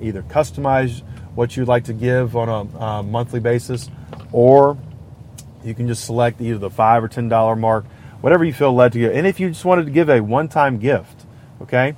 either 0.00 0.22
customize 0.22 1.02
what 1.34 1.56
you'd 1.56 1.68
like 1.68 1.84
to 1.84 1.92
give 1.92 2.36
on 2.36 2.48
a, 2.48 2.78
a 2.78 3.02
monthly 3.02 3.40
basis, 3.40 3.90
or 4.32 4.76
you 5.64 5.74
can 5.74 5.88
just 5.88 6.04
select 6.04 6.40
either 6.40 6.58
the 6.58 6.70
five 6.70 7.02
or 7.02 7.08
ten 7.08 7.28
dollar 7.28 7.56
mark, 7.56 7.84
whatever 8.20 8.44
you 8.44 8.52
feel 8.52 8.74
led 8.74 8.92
to 8.92 8.98
give. 8.98 9.14
And 9.14 9.26
if 9.26 9.40
you 9.40 9.48
just 9.48 9.64
wanted 9.64 9.86
to 9.86 9.90
give 9.90 10.08
a 10.08 10.20
one-time 10.20 10.78
gift, 10.78 11.26
okay, 11.62 11.94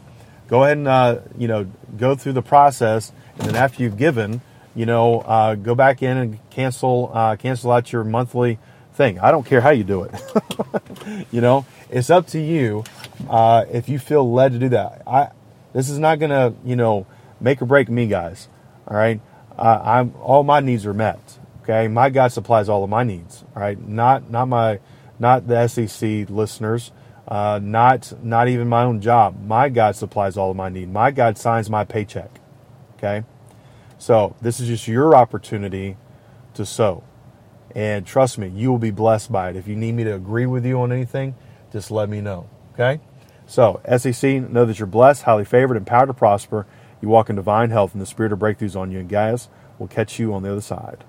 go 0.49 0.65
ahead 0.65 0.79
and 0.79 0.89
uh, 0.89 1.21
you 1.37 1.49
know 1.49 1.67
go 1.97 2.15
through 2.15 2.33
the 2.35 2.43
process, 2.43 3.13
and 3.39 3.49
then 3.49 3.57
after 3.57 3.83
you've 3.83 3.97
given, 3.97 4.41
you 4.75 4.87
know, 4.87 5.21
uh, 5.21 5.55
go 5.55 5.75
back 5.75 6.03
in 6.03 6.17
and 6.17 6.51
cancel 6.51 7.11
uh, 7.13 7.37
cancel 7.37 7.73
out 7.73 7.93
your 7.93 8.05
monthly 8.05 8.59
thing. 8.95 9.19
I 9.19 9.31
don't 9.31 9.45
care 9.45 9.61
how 9.61 9.71
you 9.71 9.85
do 9.85 10.05
it. 10.05 11.27
you 11.33 11.41
know, 11.41 11.67
it's 11.91 12.11
up 12.11 12.27
to 12.29 12.41
you 12.41 12.85
uh, 13.29 13.65
if 13.71 13.89
you 13.89 13.99
feel 13.99 14.31
led 14.31 14.53
to 14.53 14.59
do 14.59 14.69
that. 14.71 15.03
I 15.07 15.31
this 15.73 15.89
is 15.89 15.99
not 15.99 16.19
gonna 16.19 16.55
you 16.65 16.77
know 16.77 17.07
make 17.41 17.61
or 17.61 17.67
break 17.67 17.89
me, 17.89 18.07
guys. 18.07 18.49
All 18.89 18.97
right, 18.97 19.21
I'm 19.59 20.15
all 20.21 20.43
my 20.43 20.61
needs 20.61 20.87
are 20.87 20.95
met. 20.95 21.39
Okay, 21.69 21.89
my 21.89 22.11
God 22.11 22.29
supplies 22.29 22.69
all 22.69 22.85
of 22.85 22.91
my 22.91 23.03
needs. 23.03 23.45
Right, 23.53 23.77
not 23.77 24.31
not 24.31 24.47
my 24.47 24.79
not 25.19 25.49
the 25.49 25.67
SEC 25.67 26.31
listeners, 26.31 26.93
uh, 27.27 27.59
not 27.61 28.13
not 28.23 28.47
even 28.47 28.69
my 28.69 28.85
own 28.85 29.01
job. 29.01 29.45
My 29.45 29.69
God 29.69 29.97
supplies 29.97 30.37
all 30.37 30.53
of 30.53 30.57
my 30.57 30.69
need. 30.69 30.93
My 30.93 31.11
God 31.11 31.37
signs 31.37 31.69
my 31.69 31.85
paycheck. 31.85 32.39
Okay, 32.97 33.25
so 33.99 34.37
this 34.41 34.61
is 34.61 34.69
just 34.69 34.87
your 34.87 35.17
opportunity 35.17 35.97
to 36.55 36.65
sow, 36.65 37.03
and 37.75 38.07
trust 38.07 38.39
me, 38.39 38.47
you 38.47 38.71
will 38.71 38.79
be 38.79 38.93
blessed 38.93 39.33
by 39.33 39.51
it. 39.51 39.57
If 39.57 39.67
you 39.67 39.75
need 39.75 39.97
me 39.97 40.05
to 40.05 40.15
agree 40.15 40.47
with 40.47 40.65
you 40.65 40.81
on 40.81 40.93
anything, 40.93 41.35
just 41.73 41.91
let 41.91 42.09
me 42.09 42.21
know. 42.21 42.49
Okay, 42.75 43.01
so 43.45 43.81
SEC, 43.99 44.49
know 44.51 44.65
that 44.65 44.79
you're 44.79 44.87
blessed, 44.87 45.25
highly 45.25 45.45
favored, 45.45 45.77
empowered 45.77 46.11
to 46.11 46.15
prosper. 46.15 46.65
You 47.03 47.09
walk 47.09 47.29
in 47.29 47.35
divine 47.35 47.71
health, 47.71 47.93
and 47.93 48.01
the 48.01 48.07
spirit 48.07 48.33
of 48.33 48.39
breakthroughs 48.39 48.77
on 48.77 48.93
you. 48.93 49.01
And 49.01 49.09
guys, 49.09 49.49
we'll 49.81 49.89
catch 49.89 50.21
you 50.21 50.33
on 50.33 50.45
the 50.45 50.53
other 50.53 50.61
side. 50.61 51.05